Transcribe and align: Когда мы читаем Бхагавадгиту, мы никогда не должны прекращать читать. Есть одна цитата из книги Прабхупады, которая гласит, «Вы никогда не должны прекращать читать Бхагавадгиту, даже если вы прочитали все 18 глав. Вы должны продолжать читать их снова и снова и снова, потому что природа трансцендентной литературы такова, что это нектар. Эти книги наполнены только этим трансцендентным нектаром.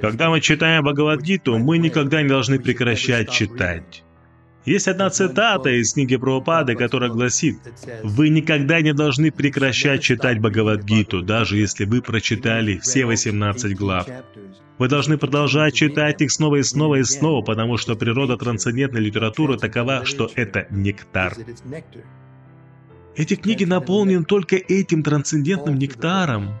Когда 0.00 0.30
мы 0.30 0.40
читаем 0.40 0.82
Бхагавадгиту, 0.84 1.58
мы 1.58 1.78
никогда 1.78 2.22
не 2.22 2.28
должны 2.28 2.58
прекращать 2.58 3.30
читать. 3.30 4.04
Есть 4.66 4.88
одна 4.88 5.08
цитата 5.08 5.70
из 5.70 5.94
книги 5.94 6.16
Прабхупады, 6.16 6.74
которая 6.74 7.10
гласит, 7.10 7.58
«Вы 8.02 8.28
никогда 8.28 8.80
не 8.82 8.92
должны 8.92 9.30
прекращать 9.30 10.02
читать 10.02 10.38
Бхагавадгиту, 10.40 11.22
даже 11.22 11.56
если 11.56 11.84
вы 11.86 12.02
прочитали 12.02 12.78
все 12.78 13.06
18 13.06 13.76
глав. 13.76 14.06
Вы 14.78 14.88
должны 14.88 15.16
продолжать 15.16 15.74
читать 15.74 16.20
их 16.20 16.30
снова 16.30 16.56
и 16.56 16.62
снова 16.62 16.96
и 16.96 17.04
снова, 17.04 17.42
потому 17.42 17.76
что 17.78 17.96
природа 17.96 18.36
трансцендентной 18.36 19.00
литературы 19.00 19.56
такова, 19.58 20.04
что 20.04 20.30
это 20.34 20.66
нектар. 20.70 21.34
Эти 23.16 23.34
книги 23.34 23.64
наполнены 23.64 24.24
только 24.24 24.56
этим 24.56 25.02
трансцендентным 25.02 25.76
нектаром. 25.76 26.60